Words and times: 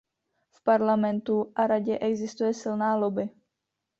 V 0.51 0.63
Parlamentu 0.63 1.51
a 1.55 1.67
Radě 1.67 1.97
existuje 1.99 2.53
silná 2.53 2.95
lobby. 2.95 3.29